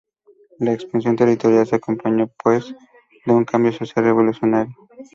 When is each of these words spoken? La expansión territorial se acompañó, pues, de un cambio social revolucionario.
La 0.57 0.73
expansión 0.73 1.15
territorial 1.15 1.67
se 1.67 1.75
acompañó, 1.75 2.27
pues, 2.43 2.73
de 3.23 3.31
un 3.33 3.45
cambio 3.45 3.71
social 3.71 4.03
revolucionario. 4.03 4.75